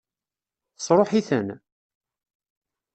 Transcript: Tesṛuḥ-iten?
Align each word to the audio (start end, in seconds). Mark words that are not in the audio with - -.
Tesṛuḥ-iten? 0.77 1.49